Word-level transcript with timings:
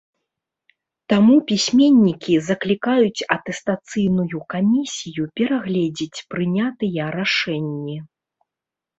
Таму 1.11 1.35
пісьменнікі 1.49 2.33
заклікаюць 2.47 3.25
атэстацыйную 3.35 4.39
камісію 4.53 5.23
перагледзець 5.41 6.23
прынятыя 6.35 7.03
рашэнні. 7.17 7.97